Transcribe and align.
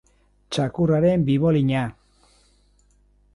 Txakurraren 0.55 1.25
bibolina! 1.27 1.85